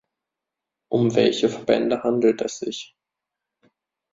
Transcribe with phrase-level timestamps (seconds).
[0.91, 2.95] Um welche Verbände handelt es sich?